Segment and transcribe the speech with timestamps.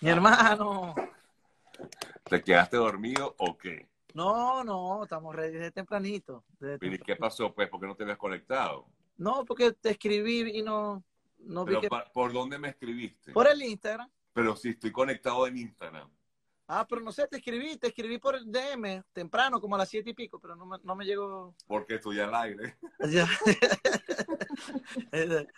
[0.00, 0.94] Mi hermano.
[2.24, 3.88] ¿Te quedaste dormido o qué?
[4.14, 6.44] No, no, estamos ready desde tempranito.
[6.60, 7.68] desde ¿Y qué pasó, pues?
[7.68, 8.86] ¿Por qué no te habías conectado?
[9.16, 11.02] No, porque te escribí y no,
[11.38, 11.88] no vi que...
[12.12, 13.32] ¿Por dónde me escribiste?
[13.32, 14.08] Por el Instagram.
[14.32, 16.08] Pero si estoy conectado en Instagram.
[16.68, 19.88] Ah, pero no sé, te escribí, te escribí por el DM temprano, como a las
[19.88, 21.54] siete y pico, pero no me, no me llegó.
[21.66, 22.76] Porque estoy al aire.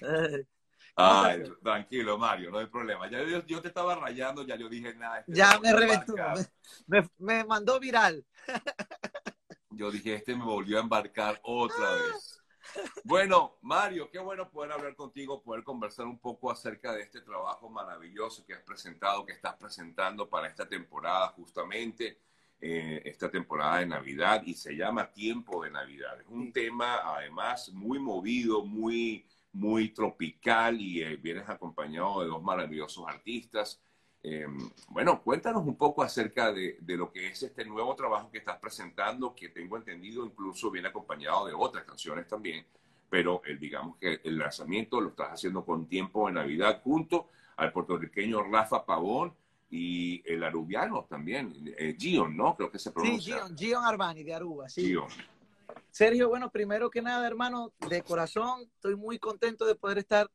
[0.92, 3.08] Eh, Ay, tranquilo, Mario, no hay problema.
[3.10, 5.20] Ya yo, yo te estaba rayando, ya yo dije nada.
[5.20, 6.14] este ya me reventó,
[7.18, 8.24] me, mandó viral.
[9.74, 12.42] Yo dije, este me volvió a embarcar otra vez.
[13.04, 17.70] Bueno, Mario, qué bueno poder hablar contigo, poder conversar un poco acerca de este trabajo
[17.70, 22.18] maravilloso que has presentado, que estás presentando para esta temporada, justamente,
[22.60, 26.20] eh, esta temporada de Navidad, y se llama Tiempo de Navidad.
[26.20, 32.42] Es un tema, además, muy movido, muy, muy tropical, y eh, vienes acompañado de dos
[32.42, 33.80] maravillosos artistas.
[34.22, 34.46] Eh,
[34.88, 38.58] bueno, cuéntanos un poco acerca de, de lo que es este nuevo trabajo que estás
[38.58, 42.64] presentando, que tengo entendido incluso viene acompañado de otras canciones también,
[43.10, 47.72] pero el, digamos que el lanzamiento lo estás haciendo con tiempo de Navidad junto al
[47.72, 49.34] puertorriqueño Rafa Pavón
[49.70, 52.54] y el arubiano también, eh, Gion, ¿no?
[52.54, 53.36] Creo que se Sí, pronuncia.
[53.38, 54.86] Gion, Gion Armani de Aruba, sí.
[54.86, 55.08] Gion.
[55.92, 60.30] Sergio, bueno, primero que nada, hermano, de corazón, estoy muy contento de poder estar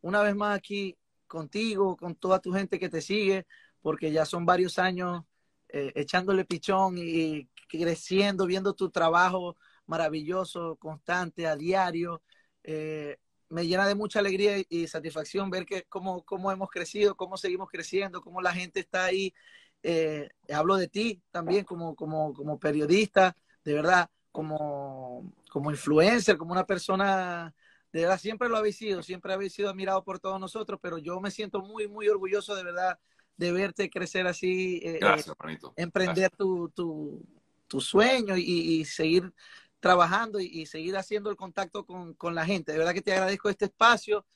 [0.00, 3.44] una vez más aquí contigo, con toda tu gente que te sigue,
[3.80, 5.24] porque ya son varios años
[5.68, 12.22] eh, echándole pichón y creciendo, viendo tu trabajo maravilloso, constante, a diario.
[12.62, 17.36] Eh, me llena de mucha alegría y- satisfacción ver que cómo, cómo hemos crecido, cómo
[17.36, 19.34] seguimos creciendo, cómo la gente está ahí.
[19.82, 26.52] Eh, hablo de ti también como, como, como periodista, de verdad, como, como influencer, como
[26.52, 27.54] una persona,
[27.92, 31.20] de verdad, siempre lo habéis sido, siempre habéis sido admirado por todos nosotros, pero yo
[31.20, 32.98] me siento muy, muy orgulloso de verdad
[33.36, 35.72] de verte crecer así, eh, Gracias, manito.
[35.76, 37.24] emprender tu, tu,
[37.66, 39.32] tu sueño y, y seguir
[39.80, 42.72] trabajando y, y seguir haciendo el contacto con, con la gente.
[42.72, 44.26] De verdad que te agradezco este espacio.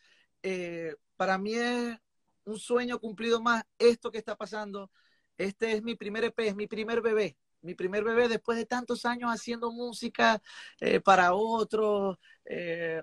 [0.42, 1.96] Eh, para mí es
[2.44, 4.90] un sueño cumplido más esto que está pasando.
[5.38, 7.36] Este es mi primer EP, es mi primer bebé.
[7.66, 10.40] Mi primer bebé después de tantos años haciendo música
[10.80, 12.18] eh, para otros.
[12.44, 13.02] eh,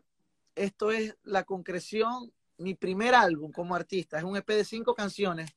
[0.56, 4.18] esto es la concreción, mi primer álbum como artista.
[4.18, 5.56] Es un EP de cinco canciones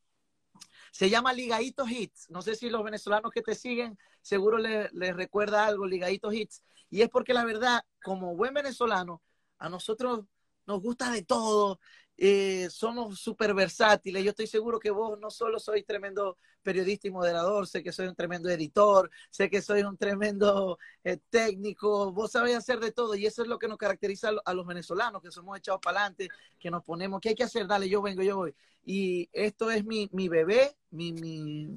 [0.97, 2.31] se llama Ligaditos Hits.
[2.31, 6.63] No sé si los venezolanos que te siguen seguro les, recuerda algo, Ligaditos Hits.
[6.89, 9.23] Y es porque la verdad, como buen venezolano,
[9.59, 10.25] a nosotros
[10.67, 11.81] nos gusta de todo.
[12.17, 14.25] Eh, somos súper versátiles.
[14.25, 18.07] Yo estoy seguro que vos no solo sois tremendo periodista y moderador, sé que soy
[18.09, 23.15] un tremendo editor, sé que soy un tremendo eh, técnico, vos sabés hacer de todo
[23.15, 25.81] y eso es lo que nos caracteriza a lo- a los venezolanos, que somos echados
[25.81, 26.29] para adelante,
[26.59, 27.67] que nos ponemos, ¿qué hay que hacer?
[27.67, 28.55] Dale, yo vengo, yo voy
[28.85, 31.69] y esto es mi, mi bebé, mi, mi,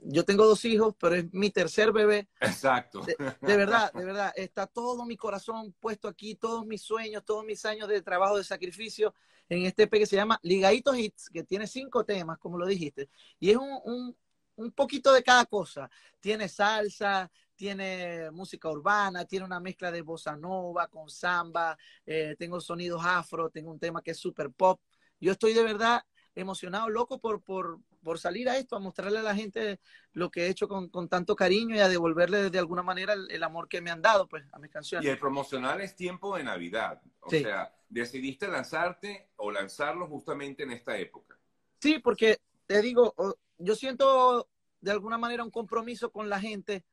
[0.00, 2.28] yo tengo dos hijos, pero es mi tercer bebé.
[2.40, 3.02] Exacto.
[3.02, 7.44] De, de verdad, de verdad, está todo mi corazón puesto aquí, todos mis sueños, todos
[7.44, 9.14] mis años de trabajo, de sacrificio
[9.48, 13.08] en este EP que se llama Ligaditos Hits, que tiene cinco temas, como lo dijiste,
[13.38, 14.16] y es un, un,
[14.56, 15.90] un poquito de cada cosa.
[16.20, 21.76] Tiene salsa, tiene música urbana, tiene una mezcla de bossa nova con samba,
[22.06, 24.80] eh, tengo sonidos afro, tengo un tema que es super pop.
[25.20, 26.02] Yo estoy de verdad
[26.34, 29.80] emocionado, loco por, por, por salir a esto, a mostrarle a la gente
[30.12, 33.30] lo que he hecho con, con tanto cariño y a devolverle de alguna manera el,
[33.30, 35.06] el amor que me han dado pues, a mis canciones.
[35.06, 37.00] Y el promocional es tiempo de Navidad.
[37.20, 37.42] O Sí.
[37.42, 41.38] sea, decidiste lanzarte o lanzarlo justamente en esta época.
[41.80, 43.14] Sí, porque te digo,
[43.58, 44.48] yo siento
[44.80, 46.84] de alguna manera un compromiso con la gente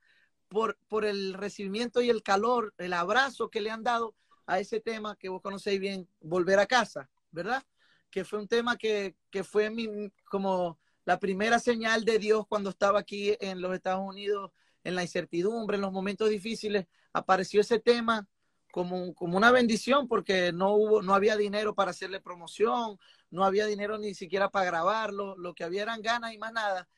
[0.47, 4.79] por, por el recibimiento y el calor, el abrazo que le han dado a ese
[4.79, 7.63] tema que vos conocéis bien, Volver a casa, ¿verdad?
[8.11, 9.87] Que fue un tema que, que fue mi,
[10.29, 14.51] como la primera señal de Dios cuando estaba aquí en los Estados Unidos,
[14.83, 18.27] en la incertidumbre, en los momentos difíciles, apareció ese tema
[18.71, 22.99] como, como una bendición porque no hubo, no había dinero para hacerle promoción,
[23.29, 26.89] no había dinero ni siquiera para grabarlo, lo que había eran ganas y más nada.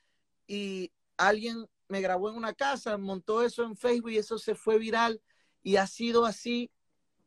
[0.48, 4.78] Y alguien me grabó en una casa, montó eso en Facebook y eso se fue
[4.80, 5.22] viral
[5.62, 6.72] y ha sido así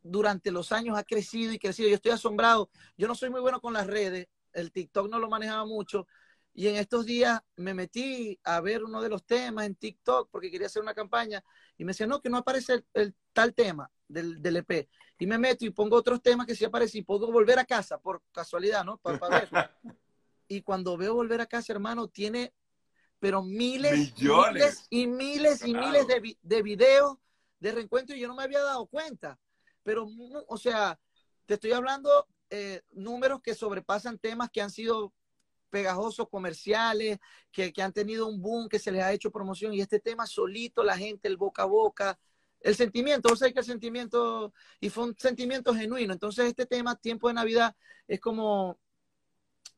[0.03, 1.91] durante los años, ha crecido y crecido.
[1.91, 2.71] Yo estoy asombrado.
[2.97, 6.07] Yo no soy muy bueno con las redes, el TikTok no lo manejaba mucho
[6.53, 10.51] y en estos días me metí a ver uno de los temas en TikTok porque
[10.51, 11.43] quería hacer una campaña
[11.79, 14.89] y me decía, no, que no aparece el, el tal tema del, del EP.
[15.19, 17.99] Y me meto y pongo otros temas que sí aparecen y puedo volver a casa
[17.99, 18.99] por casualidad, ¿no?
[18.99, 19.49] Para, ver.
[20.49, 22.53] y cuando veo volver a casa, hermano, tiene,
[23.19, 25.87] pero miles, miles y miles y Claro.
[25.87, 27.19] miles de, vi- de videos
[27.61, 29.39] de reencuentro y yo no me había dado cuenta.
[29.83, 30.09] Pero,
[30.49, 30.99] o sea,
[31.47, 35.13] te estoy hablando eh, números que sobrepasan temas que han sido
[35.71, 37.19] pegajosos comerciales
[37.51, 40.27] que, que, han tenido un boom, que se les ha hecho promoción y este tema
[40.27, 42.19] solito, la gente, el boca a boca,
[42.61, 46.97] el sentimiento, vos sabés que el sentimiento, y fue un sentimiento genuino, entonces este tema,
[46.97, 47.75] tiempo de Navidad,
[48.07, 48.79] es como,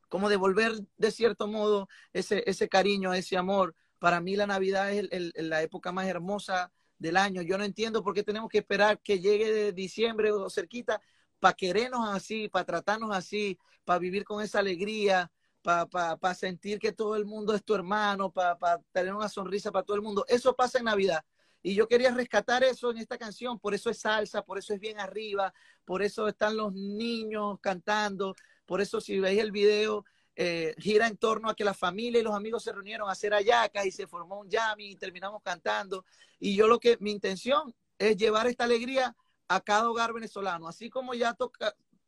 [0.09, 3.75] como devolver de cierto modo ese, ese cariño, ese amor.
[3.99, 7.41] Para mí la Navidad es la época más hermosa del año.
[7.41, 11.01] Yo no entiendo por qué tenemos que esperar que llegue de diciembre o cerquita
[11.39, 15.31] para querernos así, para tratarnos así, para vivir con esa alegría,
[15.63, 19.95] para sentir que todo el mundo es tu hermano, para tener una sonrisa para todo
[19.95, 20.25] el mundo.
[20.27, 21.23] Eso pasa en Navidad.
[21.63, 24.81] Y yo quería rescatar eso en esta canción, por eso es salsa, por eso es
[24.81, 25.53] bien arriba,
[25.85, 30.03] por eso están los niños cantando, por eso si veis el video,
[30.35, 33.33] eh, gira en torno a que la familia y los amigos se reunieron a hacer
[33.33, 36.05] ayacas y se formó un jam y terminamos cantando.
[36.37, 39.15] Y yo lo que, mi intención es llevar esta alegría
[39.47, 40.67] a cada hogar venezolano.
[40.67, 41.37] Así como ya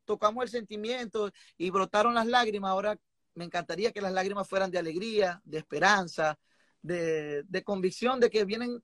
[0.03, 2.99] tocamos el sentimiento y brotaron las lágrimas, ahora
[3.35, 6.37] me encantaría que las lágrimas fueran de alegría, de esperanza,
[6.81, 8.81] de, de convicción de que vienen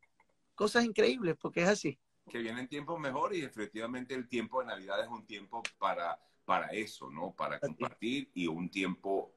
[0.56, 2.00] cosas increíbles, porque es así.
[2.30, 6.68] Que vienen tiempos mejores y efectivamente el tiempo de Navidad es un tiempo para, para
[6.68, 7.32] eso, ¿no?
[7.32, 9.34] Para compartir y un tiempo,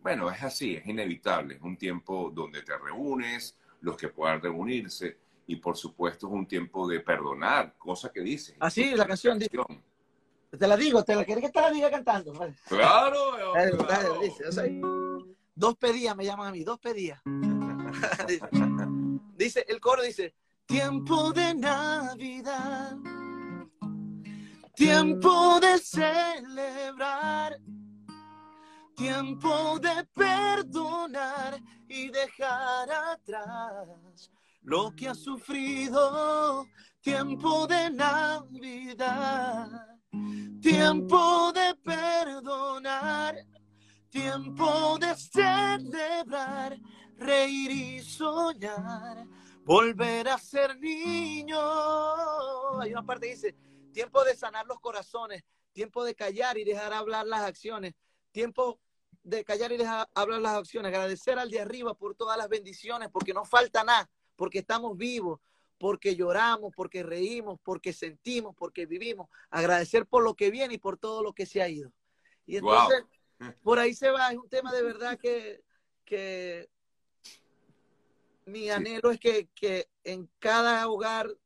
[0.00, 5.18] bueno, es así, es inevitable, es un tiempo donde te reúnes, los que puedan reunirse
[5.46, 8.56] y por supuesto es un tiempo de perdonar, cosa que dices.
[8.60, 9.58] Así, la canción dice.
[10.58, 12.32] Te la digo, ¿te la quieres que te la diga cantando?
[12.68, 13.36] Claro,
[15.54, 17.20] dos pedías me llaman a mí, dos pedías.
[19.36, 20.34] dice, el coro dice,
[20.66, 22.96] Tiempo de Navidad,
[24.74, 27.58] tiempo de celebrar,
[28.94, 31.58] tiempo de perdonar
[31.88, 34.30] y dejar atrás
[34.62, 36.66] lo que has sufrido,
[37.00, 39.68] tiempo de Navidad,
[40.60, 43.36] tiempo de perdonar,
[44.08, 46.78] tiempo de celebrar,
[47.16, 49.26] reír y soñar
[49.64, 51.58] volver a ser niño.
[52.80, 53.54] Hay una parte que dice,
[53.92, 55.42] tiempo de sanar los corazones,
[55.72, 57.94] tiempo de callar y dejar hablar las acciones,
[58.30, 58.80] tiempo
[59.22, 63.08] de callar y dejar hablar las acciones, agradecer al de arriba por todas las bendiciones,
[63.12, 65.40] porque no falta nada, porque estamos vivos,
[65.82, 70.96] porque lloramos, porque reímos, porque sentimos, porque vivimos, agradecer por lo que viene y por
[70.96, 71.92] todo lo que se ha ido.
[72.46, 73.02] Y entonces,
[73.64, 75.64] por ahí se va, es un tema de verdad que,
[76.04, 76.70] que
[78.46, 81.36] mi anhelo es que, en cada hogar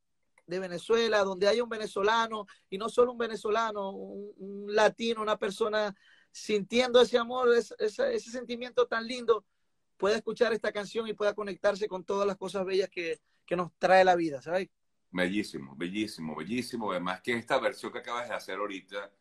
[0.47, 5.97] de Venezuela, donde haya un venezolano, y no solo un venezolano, un, latino, una persona
[6.31, 9.47] sintiendo ese amor, ese, sentimiento tan lindo,
[9.97, 13.19] pueda escuchar esta canción y pueda conectarse con todas las cosas bellas que,
[13.54, 14.69] nos trae la vida, ¿sabes?
[15.10, 16.90] Bellísimo, bellísimo, bellísimo.
[16.90, 19.12] Además que esta versión que acabas de hacer ahorita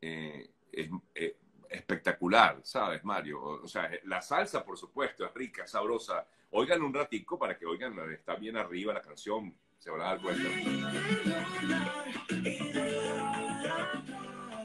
[0.00, 1.36] eh, es eh,
[1.68, 3.42] espectacular, ¿sabes, Mario?
[3.42, 7.98] O sea, la salsa, por supuesto, es rica, sabrosa, Oigan un ratico para que oigan,
[8.12, 10.50] está bien arriba la canción, se van a dar cuenta.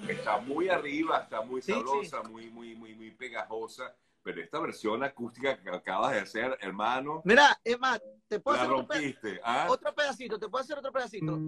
[0.10, 3.96] Está muy arriba, está muy sabrosa, muy, muy, muy, muy pegajosa.
[4.28, 7.22] Pero esta versión acústica que acabas de hacer, hermano.
[7.24, 9.68] Mira, es más, te puedo hacer rompiste, ¿ah?
[9.70, 11.40] otro, pedacito, te puedo hacer otro pedacito.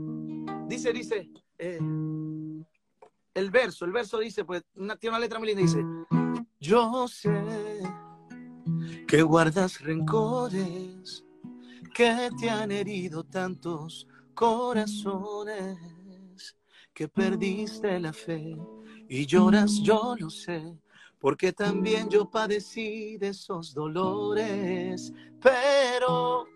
[0.65, 1.77] Dice, dice, eh,
[3.33, 5.83] el verso, el verso dice, pues, una, tiene una letra muy linda, dice,
[6.61, 7.83] yo sé
[9.05, 11.25] que guardas rencores,
[11.93, 15.77] que te han herido tantos corazones,
[16.93, 18.55] que perdiste la fe
[19.09, 20.79] y lloras, yo lo sé,
[21.19, 26.47] porque también yo padecí de esos dolores, pero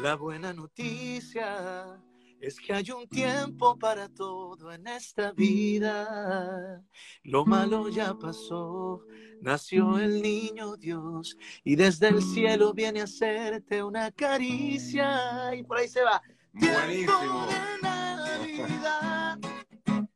[0.00, 2.00] la buena noticia
[2.40, 6.82] es que hay un tiempo para todo en esta vida.
[7.22, 9.04] Lo malo ya pasó,
[9.42, 15.54] nació el niño Dios y desde el cielo viene a hacerte una caricia.
[15.54, 16.22] Y por ahí se va.
[16.52, 17.46] Buenísimo.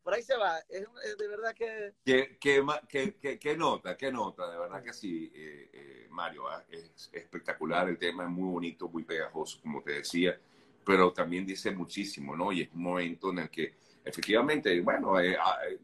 [0.04, 0.58] Por ahí se va.
[0.68, 0.86] Es,
[1.18, 1.94] de verdad que...
[2.04, 3.96] ¿Qué, nota?
[3.96, 4.50] ¿Qué nota?
[4.50, 6.46] De verdad que sí, eh, eh, Mario.
[6.46, 10.38] Ah, es espectacular el tema, es muy bonito, muy pegajoso, como te decía
[10.84, 12.52] pero también dice muchísimo, ¿no?
[12.52, 15.78] Y es un momento en el que efectivamente, bueno, eh, ah, eh,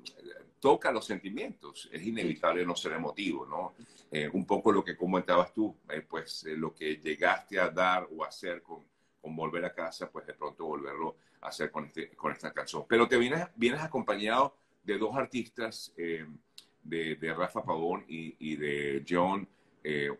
[0.61, 3.75] toca los sentimientos, es inevitable no ser emotivo, ¿no?
[4.11, 5.75] Eh, un poco lo que comentabas tú,
[6.09, 8.85] pues lo que llegaste a dar o hacer con,
[9.21, 12.85] con, volver a casa, pues de pronto volverlo a hacer con, este, con esta canción.
[12.89, 19.05] Pero te vienes, vienes acompañado de dos artistas, de, de, Rafa Pavón y, y de
[19.09, 19.47] John,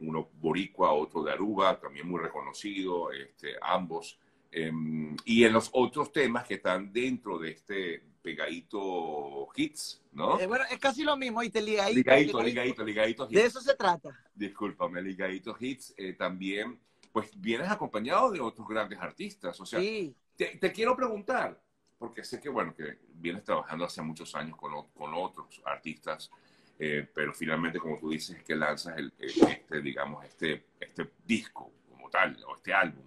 [0.01, 4.19] uno boricua, otro de Aruba, también muy reconocido, este, ambos
[4.53, 10.41] Em, y en los otros temas que están dentro de este, Pegadito Hits, ¿no?
[10.41, 11.97] Eh, bueno, es casi lo mismo, y te ligadito.
[11.97, 13.33] Ligadito, ligadito, ligadito hits.
[13.33, 14.11] De eso se trata.
[14.35, 15.95] Discúlpame, ligadito hits.
[15.97, 16.81] Eh, también,
[17.13, 19.61] pues vienes acompañado de otros grandes artistas.
[19.61, 20.15] O sea, sí.
[20.37, 21.61] te, te, quiero preguntar,
[21.99, 26.31] porque sé que, bueno, que vienes trabajando hace muchos años con, con otros artistas,
[26.79, 32.09] eh, pero finalmente, como tú dices, que lanzas el, este, digamos, este, este disco como
[32.09, 33.05] tal, o este álbum.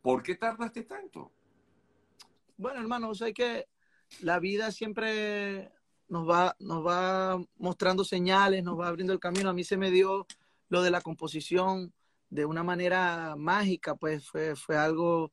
[0.00, 1.32] ¿Por qué tardaste tanto?
[2.56, 3.66] Bueno, hermano, o sea que
[4.20, 5.72] la vida siempre
[6.08, 9.50] nos va, nos va mostrando señales, nos va abriendo el camino.
[9.50, 10.26] A mí se me dio
[10.68, 11.92] lo de la composición
[12.30, 15.32] de una manera mágica, pues fue, fue algo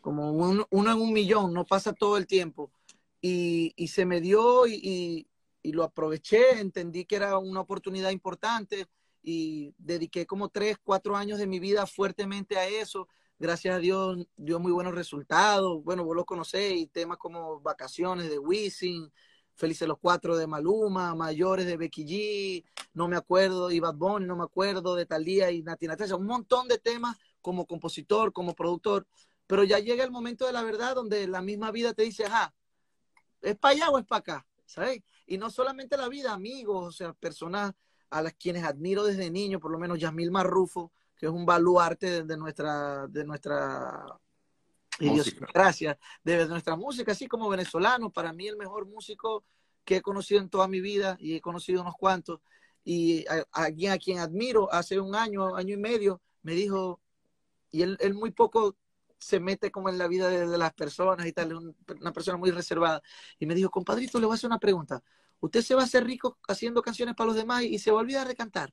[0.00, 2.72] como uno en un millón, no pasa todo el tiempo.
[3.20, 5.26] Y, y se me dio y,
[5.62, 8.86] y, lo aproveché, entendí que era una oportunidad importante
[9.22, 13.06] y dediqué como tres, cuatro años de mi vida fuertemente a eso
[13.40, 15.82] gracias a Dios dio muy buenos resultados.
[15.82, 19.10] Bueno, vos lo conocés, y temas como Vacaciones de Wisin,
[19.60, 22.64] Felices los Cuatro de Maluma, Mayores de Becky G,
[22.94, 26.24] no me acuerdo, y Bad Bunny, no me acuerdo, de Talía y Nati Natasha, un
[26.24, 29.06] montón de temas como compositor, como productor,
[29.46, 32.54] pero ya llega el momento de la verdad donde la misma vida te dice, ajá,
[33.42, 34.46] ¿es para allá o es para acá?
[34.64, 35.02] ¿Sabes?
[35.26, 37.74] Y no solamente la vida, amigos, o sea, personas
[38.08, 42.24] a las quienes admiro desde niño, por lo menos Yasmil Marrufo, que es un baluarte
[42.24, 44.06] de, nuestra, de nuestra
[45.00, 49.44] idiosincrasia, de nuestra música, así como venezolano, para mí el mejor músico
[49.84, 52.40] que he conocido en toda mi vida y he conocido unos cuantos.
[52.84, 57.00] Y alguien a, quien admiro hace un año, año y medio, me dijo,
[57.70, 58.76] y él, él muy poco
[59.18, 63.02] se mete como en la vida de, las personas y tal, una persona muy reservada.
[63.38, 65.02] Y me dijo, compadrito, le voy a hacer una pregunta.
[65.40, 68.02] ¿Usted se va a hacer rico haciendo canciones para los demás y se va a
[68.02, 68.72] olvidar de cantar?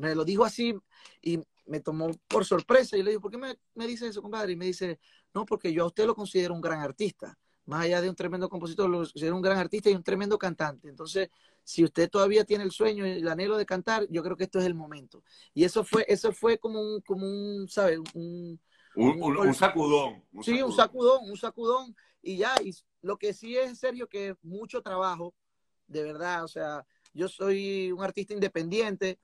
[0.00, 0.74] me lo dijo así
[1.20, 1.38] y
[1.70, 4.52] me tomó por sorpresa y le dije, ¿por qué me, me, dice eso, compadre?
[4.52, 4.98] Y me dice,
[5.32, 8.48] no, porque yo a usted lo considero un gran artista, más allá de un tremendo
[8.48, 10.88] compositor, lo considero un gran artista y un tremendo cantante.
[10.88, 11.30] Entonces,
[11.62, 14.58] si usted todavía tiene el sueño y el anhelo de cantar, yo creo que esto
[14.58, 15.22] es el momento.
[15.54, 18.00] Y eso fue, eso fue como un, como un, ¿sabes?
[18.14, 18.60] Un,
[18.96, 20.24] un, un, un sacudón.
[20.42, 21.94] sí, un sacudón, un sacudón.
[22.20, 25.34] Y ya, y lo que sí es en serio que mucho trabajo,
[25.86, 29.20] de verdad, o sea, yo soy un artista independiente,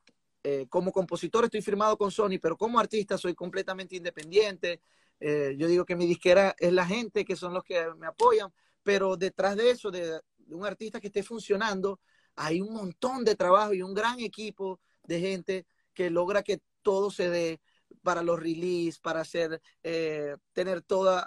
[0.49, 4.81] eh, como compositor estoy firmado con Sony, pero como artista soy completamente independiente.
[5.19, 8.53] Eh, yo digo que mi disquera es la gente, que son los que me apoyan,
[8.85, 11.99] pero detrás de eso, de, un artista que esté funcionando,
[12.37, 17.11] hay un montón de trabajo y un gran equipo de gente que logra que todo
[17.11, 17.61] se dé
[18.05, 21.25] para los release, para hacer, eh, tener todo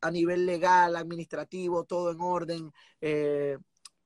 [0.00, 2.72] a, nivel legal, administrativo, todo en orden,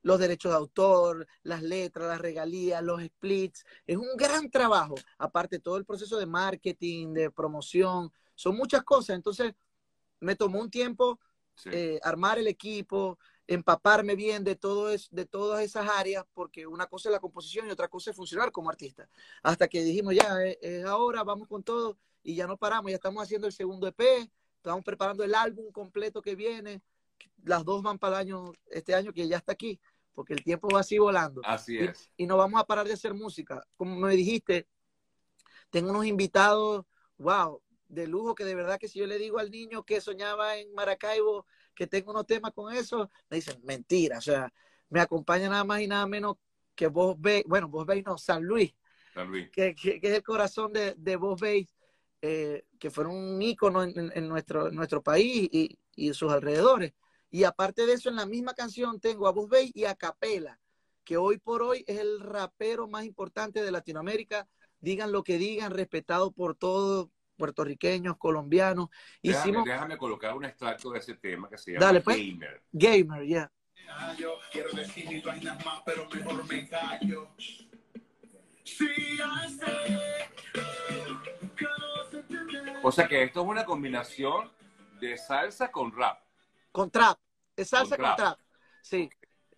[0.09, 3.67] los derechos de autor, las letras, las regalías, los splits.
[3.87, 9.17] Es un gran trabajo, aparte todo el proceso de marketing, de promoción, son muchas cosas.
[9.17, 9.53] Entonces,
[10.21, 11.21] me tomó un tiempo
[11.67, 16.87] eh, armar el equipo, empaparme bien de, todo es, de todas esas áreas, porque una
[16.87, 19.11] cosa es la composición y otra cosa es funcionar como artista.
[19.43, 22.97] Hasta que dijimos, ya, es, es ahora, vamos con todo, y ya no paramos, ya
[22.97, 24.01] estamos haciendo el segundo EP,
[24.57, 26.81] estamos preparando el álbum completo que viene
[27.45, 29.81] las dos van para el año, este año que ya está aquí,
[30.19, 31.41] porque el tiempo va así volando.
[31.45, 32.11] Así es.
[32.17, 33.65] Y, no vamos a parar de hacer música.
[33.77, 34.67] Como me dijiste,
[35.71, 36.85] tengo unos invitados,
[37.19, 40.57] wow, de lujo, que de verdad que si yo le digo al niño que soñaba
[40.57, 44.53] en Maracaibo que tengo unos temas con eso, me dicen, mentira, o sea,
[44.89, 46.35] me acompaña nada más y nada menos
[46.75, 48.75] que vos veis, bueno, vos veis no, San Luis,
[49.15, 49.49] San Luis.
[49.53, 51.73] Que, que, es el corazón de, de vos veis,
[52.23, 56.93] eh, que fueron un ícono en, en, nuestro, en nuestro país y, y sus alrededores.
[57.31, 60.59] Y aparte de eso, en la misma canción tengo a Bus Bay y a Capela,
[61.05, 64.49] que hoy por hoy es el rapero más importante de Latinoamérica.
[64.81, 68.89] Digan lo que digan, respetado por todos, puertorriqueños, colombianos.
[69.23, 69.65] Déjame, Hicimos...
[69.65, 72.17] déjame colocar un extracto de ese tema que se llama Dale, pues.
[72.17, 72.63] Gamer.
[72.73, 73.27] Gamer, ya.
[73.27, 73.53] Yeah.
[74.53, 77.29] Quiero decir mis vainas más, pero mejor me callo.
[78.65, 78.87] Sí,
[82.83, 84.51] o sea que esto es una combinación
[85.01, 86.21] de salsa con rap.
[86.73, 87.19] Con trap.
[87.57, 88.39] Es salsa con, trap.
[88.83, 89.09] Sí.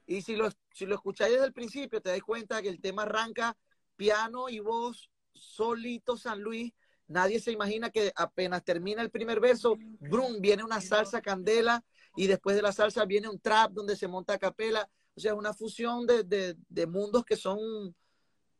[0.06, 3.02] Y si lo, si lo escucháis desde el principio, te das cuenta que el tema
[3.02, 3.56] arranca
[3.96, 6.72] piano y voz solito San Luis.
[7.06, 11.84] Nadie se imagina que apenas termina el primer verso, brum, viene una salsa candela
[12.16, 14.88] y después de la salsa viene un trap donde se monta a capela.
[15.14, 17.94] O sea, es una fusión de, de, de mundos que son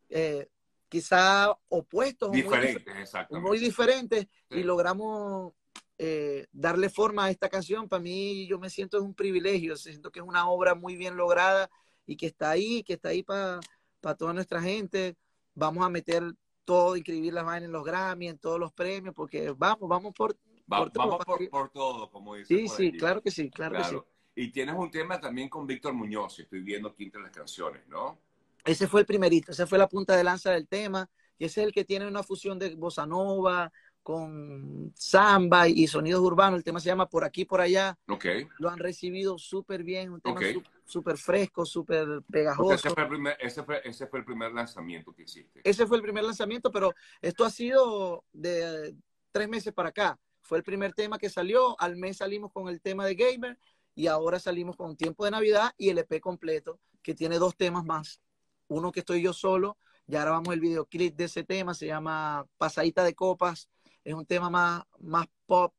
[0.09, 0.49] eh,
[0.89, 2.33] quizá opuestos.
[2.33, 4.27] Diferentes, muy, muy diferentes.
[4.51, 4.59] Sí.
[4.59, 5.53] Y logramos
[6.03, 10.11] eh, darle forma a esta canción, para mí yo me siento es un privilegio, siento
[10.11, 11.69] que es una obra muy bien lograda
[12.07, 13.61] y que está ahí, que está ahí para
[14.01, 15.19] pa toda nuestra gente.
[15.53, 16.23] Vamos a meter
[16.65, 20.39] todo, inscribir las vainas en los Grammy, en todos los premios, porque vamos, vamos por,
[20.73, 21.37] Va, por vamos todo.
[21.37, 22.57] Por, por, todo, como dice.
[22.57, 24.47] Sí, sí, claro que sí, claro, claro, que sí.
[24.47, 28.19] Y tienes un tema también con Víctor Muñoz, estoy viendo aquí entre las canciones, ¿no?
[28.65, 31.67] Ese fue el primerito, esa fue la punta de lanza del tema, y ese es
[31.67, 33.71] el que tiene una fusión de bossa nova
[34.03, 36.59] con samba y sonidos urbanos.
[36.59, 37.99] El tema se llama Por aquí, por allá.
[38.09, 38.25] Ok.
[38.59, 40.41] Lo han recibido súper bien, un tema
[40.85, 42.75] súper fresco, súper pegajoso.
[42.75, 45.61] Ese fue, el primer, ese, fue, ese fue el primer lanzamiento que hiciste.
[45.63, 48.95] Ese fue el primer lanzamiento, pero esto ha sido de
[49.31, 50.19] tres meses para acá.
[50.41, 53.59] Fue el primer tema que salió, al mes salimos con el tema de Gamer
[53.95, 57.85] y ahora salimos con Tiempo de Navidad y el EP completo, que tiene dos temas
[57.85, 58.21] más.
[58.67, 59.77] Uno que estoy yo solo,
[60.07, 63.69] ya grabamos el videoclip de ese tema, se llama Pasadita de Copas,
[64.11, 65.75] es un tema más, más pop.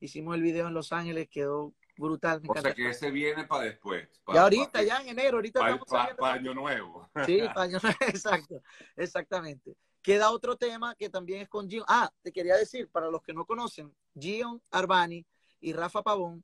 [0.00, 3.64] Hicimos el video en Los Ángeles, quedó brutal, me O sea que ese viene para
[3.64, 4.08] después.
[4.24, 7.10] pa- ya ahorita, ya en enero, ahorita Para, estamos saliendo- año nuevo.
[7.26, 8.62] Sí, paño, exacto,
[8.96, 9.74] exactamente.
[10.02, 11.84] Queda otro tema que también es con Gion.
[11.86, 15.26] Ah, te quería decir, para los que no conocen, Gion Arbani
[15.60, 16.42] y Rafa Pavón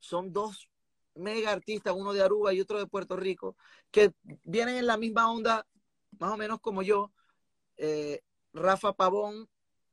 [0.00, 0.68] son dos
[1.14, 3.56] mega artistas, uno de Aruba y otro de Puerto Rico,
[3.92, 4.12] que
[4.42, 5.64] vienen en la misma onda,
[6.18, 7.12] más o menos como yo.
[7.76, 8.20] Eh,
[8.52, 9.48] Rafa Pavón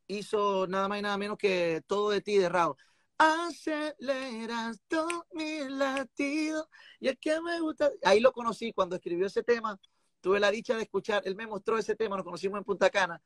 [0.09, 2.75] hizo nada más y nada menos que todo de ti de Raúl.
[3.17, 6.67] Aceleras todos mis latidos
[6.99, 7.91] y el que me gusta.
[8.03, 9.79] Ahí lo conocí cuando escribió ese tema.
[10.21, 11.21] Tuve la dicha de escuchar.
[11.25, 13.21] Él me mostró ese tema, nos conocimos en Punta Cana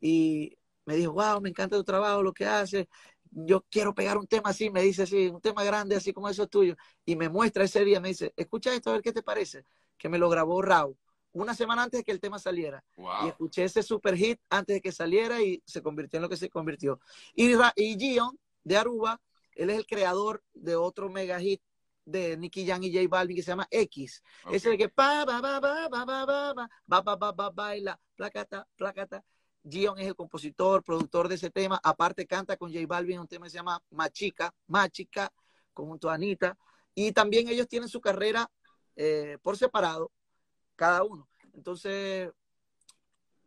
[0.00, 2.86] y me dijo, wow, me encanta tu trabajo, lo que haces.
[3.30, 6.46] Yo quiero pegar un tema así, me dice así, un tema grande, así como eso
[6.48, 6.76] tuyo.
[7.04, 9.64] Y me muestra ese día, me dice, escucha esto, a ver qué te parece.
[9.98, 10.96] Que me lo grabó Raúl
[11.34, 12.82] una semana antes de que el tema saliera.
[12.96, 13.28] Y Wow.
[13.28, 16.48] escuché ese super hit antes de que saliera y se convirtió en lo que se
[16.48, 16.98] convirtió.
[17.34, 19.20] Y, Ra- y Gion de Aruba,
[19.54, 21.60] él es el creador de otro mega hit
[22.06, 24.22] de Nicky Jam y J Balvin que se llama X.
[24.46, 27.32] Ese es el que pa ba ba ba ba ba ba ba ba ba ba
[27.32, 29.24] ba baila placata placata.
[29.66, 31.80] Gion es el compositor, productor de ese tema.
[31.82, 35.32] Aparte canta con J Balvin un tema que se llama Machica, Machica,
[35.72, 36.56] conjunto a Anita.
[36.94, 38.48] Y también ellos tienen su carrera
[38.96, 40.12] eh, por separado,
[40.76, 41.28] cada uno.
[41.52, 42.30] Entonces,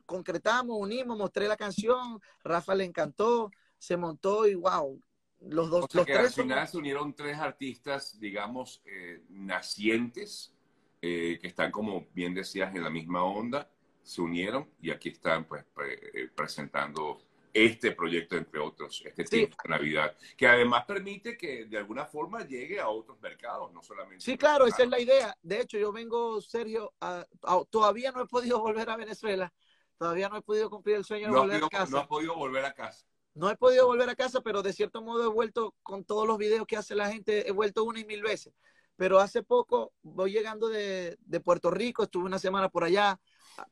[0.06, 5.02] concretamos, unimos, mostré la canción, Rafa le encantó, se montó y wow,
[5.42, 8.82] los dos, O sea los que al tres son- final se unieron tres artistas, digamos,
[8.86, 10.54] eh, nacientes,
[11.02, 13.70] eh, que están, como bien decías, en la misma onda,
[14.02, 17.22] se unieron y aquí están pues pre- eh, presentando
[17.66, 19.30] este proyecto, entre otros, este Sí.
[19.38, 23.82] tiempo de Navidad, que además permite que de alguna forma llegue a otros mercados, no
[23.82, 24.24] solamente.
[24.24, 25.36] Sí, claro, esa es la idea.
[25.42, 29.52] De hecho, yo vengo, Sergio, a- a- todavía no he podido volver a Venezuela,
[29.98, 32.00] todavía no he podido cumplir el sueño de No volver a podido, no casa.
[32.02, 33.06] has podido volver a casa.
[33.34, 36.38] No he podido volver a casa, pero de cierto modo he vuelto con todos los
[36.38, 38.54] videos que hace la gente, he vuelto una y mil veces.
[38.96, 43.20] Pero hace poco voy llegando de, de Puerto Rico, estuve una semana por allá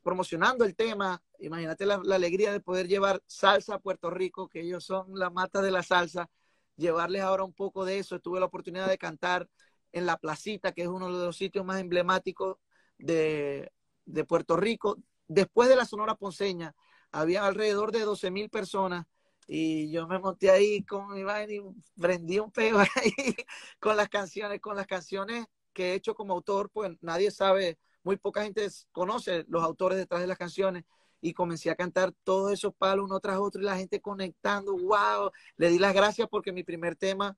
[0.02, 1.22] promocionando el tema.
[1.38, 5.62] Imagínate la, alegría de poder llevar salsa a Puerto Rico, que ellos son la mata
[5.62, 6.30] de la salsa,
[6.76, 8.20] llevarles ahora un poco de eso.
[8.20, 9.48] Tuve la oportunidad de cantar
[9.92, 12.58] en La Placita, que es uno de los sitios más emblemáticos
[12.98, 13.72] de,
[14.04, 14.98] de Puerto Rico.
[15.28, 16.74] Después de la Sonora Ponceña,
[17.12, 19.06] había alrededor de 12 mil personas
[19.46, 21.60] y yo me monté ahí con mi vaina y
[22.00, 23.36] prendí un peo ahí
[23.78, 28.16] con las canciones, con las canciones que he hecho como autor, pues nadie sabe, muy
[28.16, 30.84] poca gente conoce los autores detrás de las canciones
[31.20, 35.32] y comencé a cantar todos esos palos uno tras otro y la gente conectando, wow,
[35.56, 37.36] le di las gracias porque mi primer tema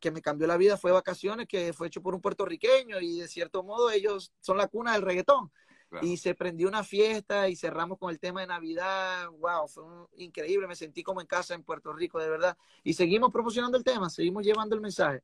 [0.00, 3.28] que me cambió la vida fue Vacaciones, que fue hecho por un puertorriqueño y de
[3.28, 5.52] cierto modo ellos son la cuna del reggaetón.
[5.88, 6.04] Claro.
[6.04, 9.28] Y se prendió una fiesta y cerramos con el tema de Navidad.
[9.38, 10.66] Wow, fue un- increíble.
[10.66, 12.58] Me sentí como en casa en Puerto Rico, de verdad.
[12.82, 15.22] Y seguimos promocionando el tema, seguimos llevando el mensaje.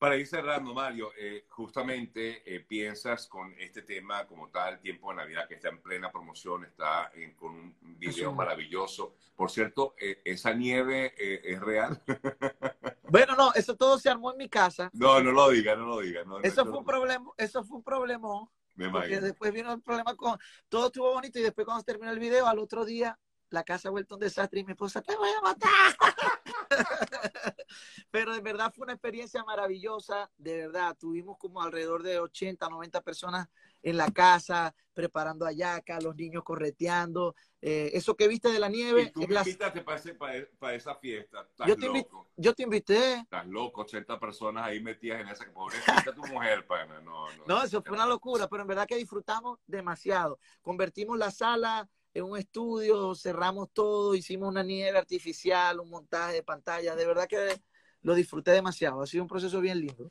[0.00, 5.16] Para ir cerrando, Mario, eh, justamente eh, piensas con este tema como tal, Tiempo de
[5.16, 9.14] Navidad, que está en plena promoción, está en- con un video maravilloso.
[9.36, 12.02] Por cierto, eh, ¿esa nieve eh, es real?
[13.10, 14.88] Bueno, no, eso todo se armó en mi casa.
[14.94, 16.24] No, no lo diga, no lo diga.
[16.24, 18.48] no, Eso no, fue un problema, eso fue un problemón.
[18.76, 19.26] Me Porque imagino.
[19.26, 20.38] después vino el problema con.
[20.68, 23.18] Todo estuvo bonito y después cuando terminó el video, al otro día,
[23.50, 25.96] la casa ha vuelto un desastre y mi esposa, te voy a matar.
[28.10, 30.96] Pero de verdad fue una experiencia maravillosa, de verdad.
[30.98, 33.48] Tuvimos como alrededor de 80, 90 personas
[33.82, 37.34] en la casa, preparando ayaca, los niños correteando.
[37.62, 40.14] Eh, eso que viste de la Y nieve, tú es me la- invitaste para, ese-
[40.14, 41.42] para, para esa fiesta.
[41.42, 42.28] Estás Yo te loco.
[42.36, 43.14] yo te invité.
[43.20, 45.44] Estás loco, 80 personas ahí metidas en esa.
[45.52, 47.00] Pobrecita tu mujer, pana.
[47.00, 47.44] No, no.
[47.46, 50.38] No, eso fue una locura, pero en verdad que disfrutamos demasiado.
[50.62, 56.42] Convertimos la sala en un estudio, cerramos todo, hicimos una nieve artificial, un montaje de
[56.42, 56.96] pantallas.
[56.96, 57.60] De verdad que
[58.02, 59.02] lo disfruté demasiado.
[59.02, 60.10] Ha sido un proceso bien lindo.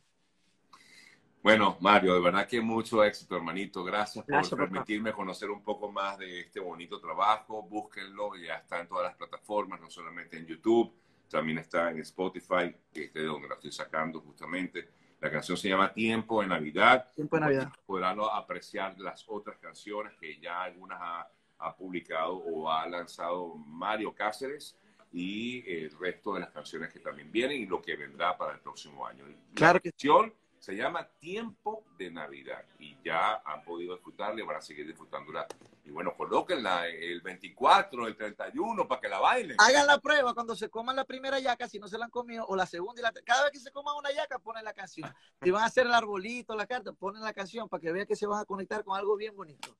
[1.42, 3.84] Bueno, Mario, de verdad que mucho éxito, hermanito.
[3.84, 4.70] Gracias por Gracias, papá.
[4.70, 7.64] permitirme conocer un poco más de este bonito trabajo.
[7.64, 10.94] Búsquenlo, ya está en todas las plataformas, no solamente en YouTube,
[11.30, 14.90] también está en Spotify, que es de donde lo estoy sacando justamente.
[15.22, 17.08] La canción se llama Tiempo de Navidad.
[17.16, 17.72] Tiempo de Navidad.
[17.86, 24.14] Podrán apreciar las otras canciones que ya algunas ha, ha publicado o ha lanzado Mario
[24.14, 24.76] Cáceres
[25.12, 28.60] y el resto de las canciones que también vienen y lo que vendrá para el
[28.60, 29.26] próximo año.
[29.54, 34.46] Claro la que canción se llama Tiempo de Navidad y ya han podido disfrutarla y
[34.46, 35.48] van a seguir disfrutándola.
[35.86, 39.56] Y bueno, colóquenla el 24, el 31 para que la bailen.
[39.58, 42.46] Hagan la prueba cuando se coman la primera yaca, si no se la han comido,
[42.46, 45.12] o la segunda y la Cada vez que se coman una yaca, ponen la canción.
[45.42, 48.16] Si van a hacer el arbolito, la carta, ponen la canción para que vean que
[48.16, 49.76] se van a conectar con algo bien bonito.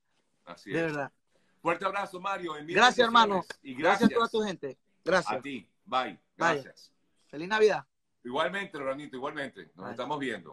[0.46, 0.86] Así De es.
[0.86, 1.12] verdad.
[1.60, 2.54] Fuerte abrazo, Mario.
[2.66, 3.44] Gracias, hermano.
[3.62, 4.78] Y Gracias gracias, a toda tu gente.
[5.04, 5.38] Gracias.
[5.38, 5.68] a ti.
[5.84, 6.04] Bye.
[6.04, 6.18] Bye.
[6.36, 6.92] Gracias.
[7.28, 7.84] Feliz Navidad.
[8.24, 9.70] Igualmente, Loranito, igualmente.
[9.74, 9.90] Nos Bye.
[9.90, 10.48] estamos viendo.